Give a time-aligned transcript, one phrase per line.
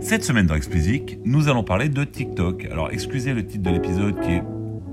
[0.00, 2.66] Cette semaine dans Explicit, nous allons parler de TikTok.
[2.70, 4.42] Alors excusez le titre de l'épisode qui est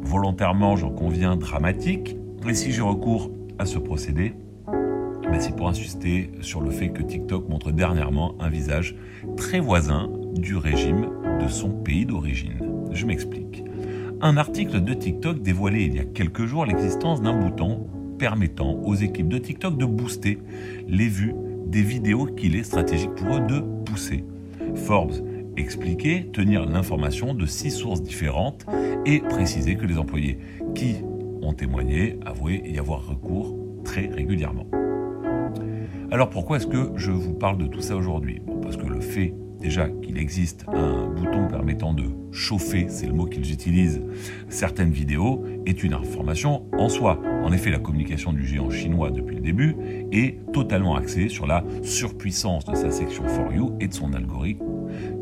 [0.02, 2.16] volontairement, j'en conviens, dramatique.
[2.48, 3.30] Et si j'ai recours
[3.60, 4.34] à ce procédé,
[4.66, 8.96] ben, c'est pour insister sur le fait que TikTok montre dernièrement un visage
[9.38, 11.10] très voisin du régime
[11.42, 12.60] de son pays d'origine.
[12.92, 13.64] Je m'explique.
[14.22, 18.96] Un article de TikTok dévoilait il y a quelques jours l'existence d'un bouton permettant aux
[18.96, 20.40] équipes de TikTok de booster
[20.88, 21.34] les vues
[21.68, 24.24] des vidéos qu'il est stratégique pour eux de pousser.
[24.76, 25.24] Forbes
[25.58, 28.66] expliquait tenir l'information de six sources différentes
[29.06, 30.40] et préciser que les employés
[30.76, 30.96] qui
[31.42, 34.66] ont témoigné avouaient y avoir recours très régulièrement.
[36.12, 38.42] Alors pourquoi est-ce que je vous parle de tout ça aujourd'hui?
[38.62, 43.26] Parce que le fait déjà qu'il existe un bouton permettant de chauffer, c'est le mot
[43.26, 44.02] qu'ils utilisent,
[44.50, 47.20] certaines vidéos, est une information en soi.
[47.44, 49.76] En effet, la communication du géant chinois depuis le début
[50.12, 54.66] est totalement axée sur la surpuissance de sa section For You et de son algorithme.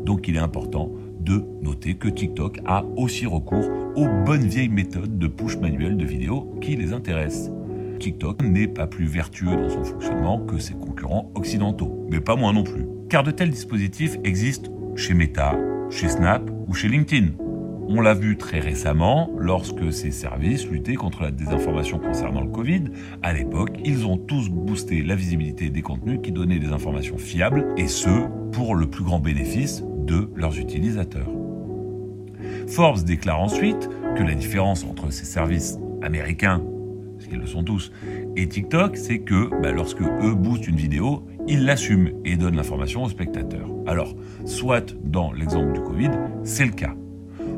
[0.04, 0.90] Donc il est important
[1.20, 6.04] de noter que TikTok a aussi recours aux bonnes vieilles méthodes de push manuel de
[6.04, 7.52] vidéos qui les intéressent.
[8.00, 12.52] TikTok n'est pas plus vertueux dans son fonctionnement que ses concurrents occidentaux, mais pas moins
[12.52, 12.86] non plus.
[13.12, 15.54] Car de tels dispositifs existent chez Meta,
[15.90, 17.32] chez Snap ou chez LinkedIn.
[17.86, 22.84] On l'a vu très récemment lorsque ces services luttaient contre la désinformation concernant le Covid.
[23.22, 27.66] À l'époque, ils ont tous boosté la visibilité des contenus qui donnaient des informations fiables,
[27.76, 31.28] et ce, pour le plus grand bénéfice de leurs utilisateurs.
[32.66, 36.62] Forbes déclare ensuite que la différence entre ces services américains
[37.22, 37.92] parce qu'ils le sont tous,
[38.34, 43.02] et TikTok, c'est que bah, lorsque eux boostent une vidéo, ils l'assument et donnent l'information
[43.04, 43.68] aux spectateurs.
[43.86, 46.10] Alors, soit dans l'exemple du Covid,
[46.44, 46.94] c'est le cas.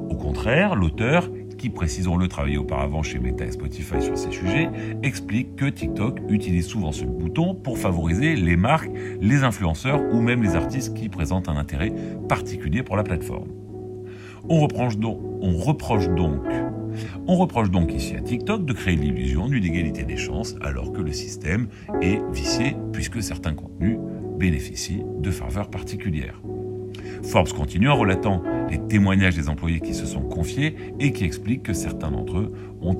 [0.08, 4.68] Au contraire, l'auteur, qui précisons-le travaillait auparavant chez Meta et Spotify sur ces sujets,
[5.02, 10.42] explique que TikTok utilise souvent ce bouton pour favoriser les marques, les influenceurs ou même
[10.42, 11.92] les artistes qui présentent un intérêt
[12.28, 13.48] particulier pour la plateforme.
[14.48, 15.20] On reproche donc
[17.27, 21.00] on reproche donc ici à TikTok de créer l'illusion d'une égalité des chances alors que
[21.00, 21.69] le système
[22.00, 23.99] est vicié puisque certains contenus
[24.38, 26.41] bénéficient de faveurs particulières.
[27.22, 31.62] Forbes continue en relatant les témoignages des employés qui se sont confiés et qui expliquent
[31.62, 32.97] que certains d'entre eux ont,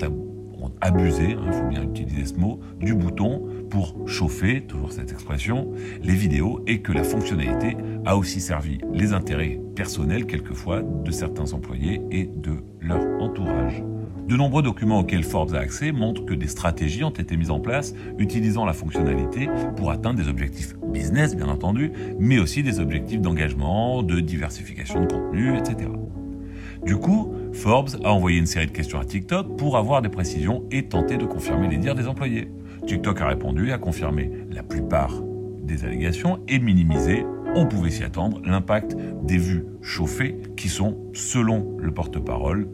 [0.85, 5.71] abusé, il hein, faut bien utiliser ce mot, du bouton pour chauffer, toujours cette expression,
[6.03, 7.75] les vidéos et que la fonctionnalité
[8.05, 13.83] a aussi servi les intérêts personnels quelquefois de certains employés et de leur entourage.
[14.27, 17.59] De nombreux documents auxquels Forbes a accès montrent que des stratégies ont été mises en
[17.59, 23.21] place utilisant la fonctionnalité pour atteindre des objectifs business, bien entendu, mais aussi des objectifs
[23.21, 25.89] d'engagement, de diversification de contenu, etc.
[26.85, 30.63] Du coup, Forbes a envoyé une série de questions à TikTok pour avoir des précisions
[30.69, 32.47] et tenter de confirmer les dires des employés.
[32.85, 35.11] TikTok a répondu et a confirmé la plupart
[35.63, 37.25] des allégations et minimisé,
[37.55, 42.67] on pouvait s'y attendre, l'impact des vues chauffées qui sont, selon le porte-parole,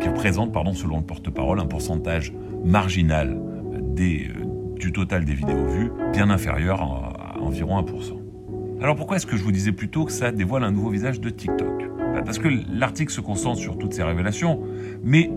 [0.00, 2.32] qui représentent, pardon, selon le porte-parole, un pourcentage
[2.64, 3.40] marginal
[3.80, 4.44] des, euh,
[4.80, 8.82] du total des vidéos vues, bien inférieur à, à environ 1%.
[8.82, 11.30] Alors pourquoi est-ce que je vous disais plutôt que ça dévoile un nouveau visage de
[11.30, 11.87] TikTok?
[12.24, 14.60] Parce que l'article se concentre sur toutes ces révélations,
[15.02, 15.30] mais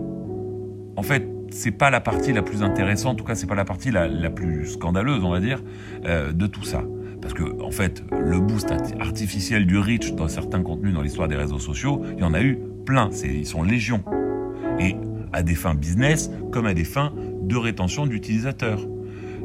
[0.96, 3.64] en fait, c'est pas la partie la plus intéressante, en tout cas c'est pas la
[3.64, 5.62] partie la, plus scandaleuse, on va dire,
[6.04, 6.82] euh, de tout ça.
[7.20, 11.36] Parce que en fait, le boost artificiel du reach dans certains contenus dans l'histoire des
[11.36, 14.02] réseaux sociaux, il y en a eu plein, ils sont légions.
[14.80, 14.96] Et
[15.32, 17.12] à des fins business comme à des fins
[17.42, 18.86] de rétention d'utilisateurs.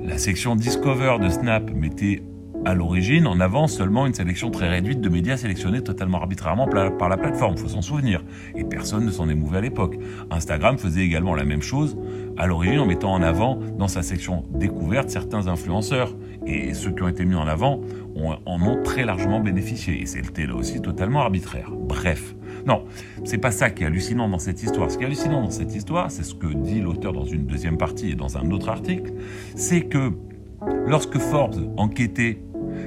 [0.04, 2.24] La section Discover de Snap mettait
[2.66, 7.10] à l'origine en avant seulement une sélection très réduite de médias sélectionnés totalement arbitrairement par
[7.10, 8.24] la plateforme, faut s'en souvenir.
[8.56, 9.98] Et personne ne s'en émouvait à l'époque.
[10.32, 11.98] Instagram faisait également la même chose
[12.38, 16.16] à l'origine en mettant en avant dans sa section découverte certains influenceurs.
[16.46, 17.82] Et ceux qui ont été mis en avant
[18.16, 20.02] en ont très largement bénéficié.
[20.02, 21.72] Et c'était là aussi totalement arbitraire.
[21.72, 22.36] Bref.
[22.66, 22.84] Non,
[23.24, 24.92] c'est pas ça qui est hallucinant dans cette histoire.
[24.92, 27.78] Ce qui est hallucinant dans cette histoire, c'est ce que dit l'auteur dans une deuxième
[27.78, 29.14] partie et dans un autre article,
[29.56, 30.12] c'est que
[30.86, 32.40] lorsque Forbes enquêtait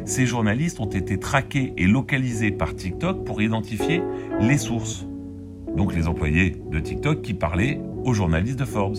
[0.05, 4.03] ces journalistes ont été traqués et localisés par TikTok pour identifier
[4.41, 5.07] les sources.
[5.77, 8.97] Donc les employés de TikTok qui parlaient aux journalistes de Forbes.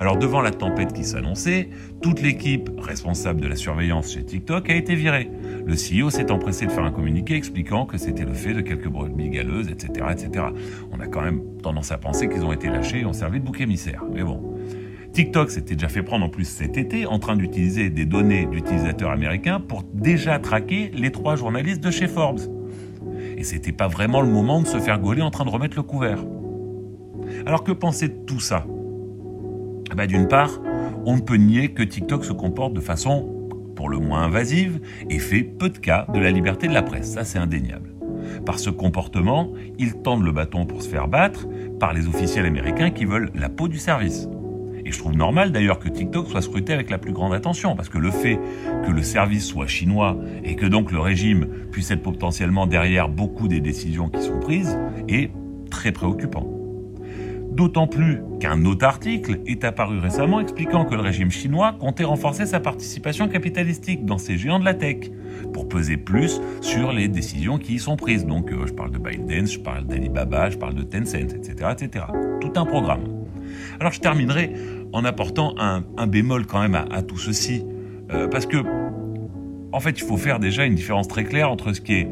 [0.00, 1.68] Alors devant la tempête qui s'annonçait,
[2.02, 5.30] toute l'équipe responsable de la surveillance chez TikTok a été virée.
[5.64, 8.88] Le CEO s'est empressé de faire un communiqué expliquant que c'était le fait de quelques
[8.88, 10.46] brebis galeuses, etc., etc.
[10.92, 13.44] On a quand même tendance à penser qu'ils ont été lâchés et ont servi de
[13.44, 14.02] bouc émissaire.
[14.12, 14.42] Mais bon,
[15.14, 19.12] TikTok s'était déjà fait prendre en plus cet été en train d'utiliser des données d'utilisateurs
[19.12, 22.40] américains pour déjà traquer les trois journalistes de chez Forbes.
[23.36, 25.84] Et c'était pas vraiment le moment de se faire gauler en train de remettre le
[25.84, 26.18] couvert.
[27.46, 28.66] Alors que penser de tout ça?
[29.92, 30.60] Eh ben, D'une part,
[31.06, 33.30] on ne peut nier que TikTok se comporte de façon
[33.76, 34.80] pour le moins invasive
[35.10, 37.94] et fait peu de cas de la liberté de la presse, ça c'est indéniable.
[38.44, 41.46] Par ce comportement, ils tendent le bâton pour se faire battre
[41.78, 44.28] par les officiels américains qui veulent la peau du service.
[44.84, 47.88] Et je trouve normal d'ailleurs que TikTok soit scruté avec la plus grande attention, parce
[47.88, 48.38] que le fait
[48.86, 53.48] que le service soit chinois et que donc le régime puisse être potentiellement derrière beaucoup
[53.48, 54.78] des décisions qui sont prises
[55.08, 55.30] est
[55.70, 56.46] très préoccupant.
[57.54, 62.46] D'autant plus qu'un autre article est apparu récemment expliquant que le régime chinois comptait renforcer
[62.46, 64.96] sa participation capitalistique dans ces géants de la tech
[65.52, 68.26] pour peser plus sur les décisions qui y sont prises.
[68.26, 72.06] Donc euh, je parle de ByteDance, je parle d'Alibaba, je parle de Tencent, etc., etc.
[72.40, 73.13] Tout un programme.
[73.80, 74.52] Alors je terminerai
[74.92, 77.64] en apportant un, bémol quand même à, tout ceci,
[78.12, 78.58] euh, parce que
[79.72, 82.08] en fait il faut faire déjà une différence très claire entre ce qui est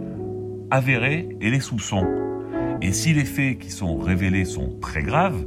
[0.71, 2.07] avéré et les soupçons.
[2.81, 5.47] Et si les faits qui sont révélés sont très graves,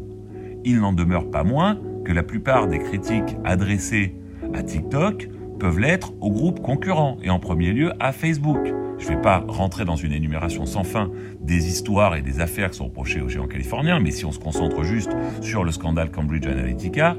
[0.64, 4.16] il n'en demeure pas moins que la plupart des critiques adressées
[4.54, 5.28] à TikTok
[5.60, 8.74] peuvent l'être aux groupes concurrents et en premier lieu à Facebook.
[8.98, 11.12] Je ne vais pas rentrer dans une énumération sans fin
[11.42, 14.40] des histoires et des affaires qui sont reprochées aux géants californiens, mais si on se
[14.40, 15.12] concentre juste
[15.42, 17.18] sur le scandale Cambridge Analytica,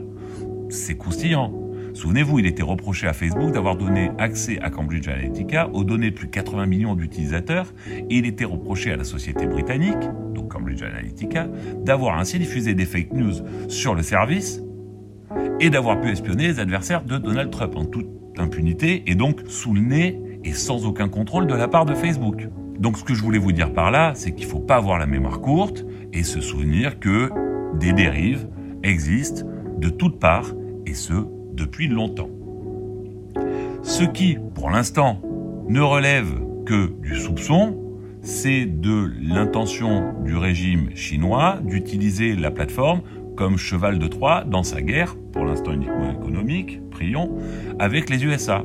[0.68, 1.52] c'est croustillant.
[1.94, 6.14] Souvenez-vous, il était reproché à Facebook d'avoir donné accès à Cambridge Analytica aux données de
[6.14, 9.96] plus de 80 millions d'utilisateurs et il était reproché à la société britannique,
[10.34, 11.48] donc Cambridge Analytica,
[11.84, 13.32] d'avoir ainsi diffusé des fake news
[13.68, 14.60] sur le service
[15.58, 17.86] et d'avoir pu espionner les adversaires de Donald Trump en
[18.38, 22.48] impunité et donc sous le nez et sans aucun contrôle de la part de Facebook.
[22.78, 24.98] Donc ce que je voulais vous dire par là, c'est qu'il ne faut pas avoir
[24.98, 27.30] la mémoire courte et se souvenir que
[27.78, 28.48] des dérives
[28.82, 29.46] existent
[29.78, 30.52] de toutes parts
[30.86, 32.30] et ce depuis longtemps.
[33.82, 35.20] Ce qui, pour l'instant,
[35.68, 36.28] ne relève
[36.64, 37.76] que du soupçon,
[38.22, 43.02] c'est de l'intention du régime chinois d'utiliser la plateforme
[43.36, 47.36] comme cheval de Troie dans sa guerre, pour l'instant uniquement économique, prions,
[47.78, 48.64] avec les USA.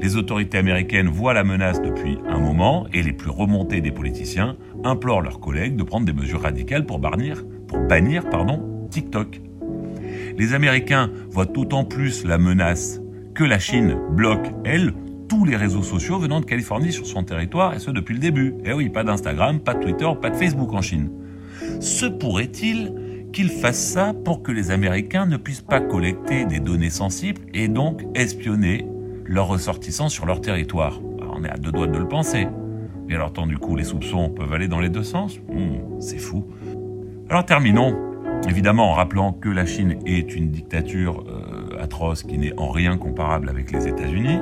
[0.00, 4.56] Les autorités américaines voient la menace depuis un moment et les plus remontés des politiciens
[4.84, 9.40] implorent leurs collègues de prendre des mesures radicales pour bannir, pour bannir pardon, TikTok.
[10.36, 13.00] Les Américains voient d'autant plus la menace
[13.34, 14.94] que la Chine bloque, elle,
[15.28, 18.54] tous les réseaux sociaux venant de Californie sur son territoire, et ce depuis le début.
[18.64, 21.10] Eh oui, pas d'Instagram, pas de Twitter, pas de Facebook en Chine.
[21.80, 22.92] Se pourrait-il
[23.34, 27.66] qu'ils fassent ça pour que les Américains ne puissent pas collecter des données sensibles et
[27.66, 28.86] donc espionner
[29.24, 31.00] leurs ressortissants sur leur territoire
[31.36, 32.46] On est à deux doigts de le penser.
[33.10, 36.18] Et alors, tant du coup, les soupçons peuvent aller dans les deux sens hmm, C'est
[36.18, 36.46] fou.
[37.28, 37.96] Alors terminons
[38.48, 42.98] Évidemment, en rappelant que la Chine est une dictature euh, atroce qui n'est en rien
[42.98, 44.38] comparable avec les États-Unis.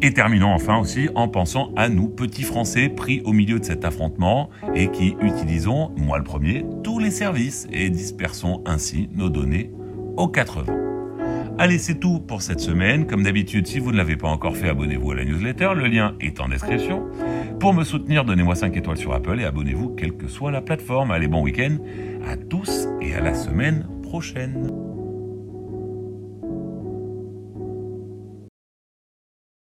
[0.00, 3.84] Et terminons enfin aussi en pensant à nous, petits Français pris au milieu de cet
[3.84, 9.72] affrontement et qui utilisons, moi le premier, tous les services et dispersons ainsi nos données
[10.16, 10.78] aux quatre vents.
[11.58, 13.06] Allez, c'est tout pour cette semaine.
[13.08, 15.70] Comme d'habitude, si vous ne l'avez pas encore fait, abonnez-vous à la newsletter.
[15.74, 17.02] Le lien est en description.
[17.58, 21.10] Pour me soutenir, donnez-moi 5 étoiles sur Apple et abonnez-vous quelle que soit la plateforme.
[21.10, 21.78] Allez, bon week-end
[22.24, 24.87] à tous et à la semaine prochaine.